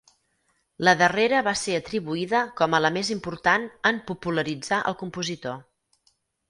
[0.87, 5.65] La darrera va ser atribuïda com a la més important en popularitzar el compositor.